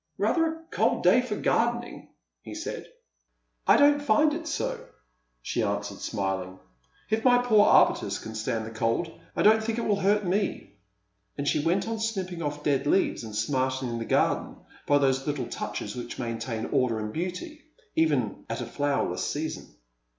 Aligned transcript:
"Rather 0.17 0.47
a 0.47 0.63
cold 0.71 1.03
day 1.03 1.21
for 1.21 1.35
gardening," 1.35 2.09
he 2.41 2.55
said." 2.55 2.91
I 3.67 3.77
don't 3.77 4.01
find 4.01 4.33
it 4.33 4.47
so," 4.47 4.83
she 5.43 5.61
answered, 5.61 5.99
smiling." 5.99 6.57
If 7.11 7.23
my 7.23 7.37
poor 7.37 7.67
arbutus 7.67 8.17
can 8.17 8.33
stand 8.33 8.65
the 8.65 8.71
cold, 8.71 9.11
I 9.35 9.43
don't 9.43 9.63
think 9.63 9.77
it 9.77 9.85
will 9.85 9.99
hurt 9.99 10.25
me;" 10.25 10.73
and 11.37 11.47
she 11.47 11.63
went 11.63 11.87
on 11.87 11.99
snipping 11.99 12.39
ofE 12.39 12.63
dead 12.63 12.87
leaves, 12.87 13.23
and 13.23 13.35
smartening 13.35 13.99
the 13.99 14.05
garden 14.05 14.55
by 14.87 14.97
those 14.97 15.27
little 15.27 15.45
touches 15.45 15.95
which 15.95 16.17
maintain 16.17 16.65
order 16.71 16.99
and 16.99 17.13
beauty 17.13 17.65
even 17.95 18.45
at 18.49 18.59
a 18.59 18.65
fiowerless 18.65 19.23
season. 19.31 19.67